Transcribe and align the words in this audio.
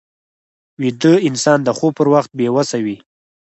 ویده 0.81 1.13
انسان 1.27 1.59
د 1.63 1.69
خوب 1.77 1.91
پر 1.99 2.07
وخت 2.13 2.31
بې 2.37 2.47
وسه 2.55 2.77
وي 2.85 2.97